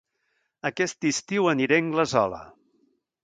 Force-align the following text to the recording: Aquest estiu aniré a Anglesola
Aquest 0.69 1.07
estiu 1.09 1.51
aniré 1.53 1.79
a 1.81 1.85
Anglesola 1.85 2.43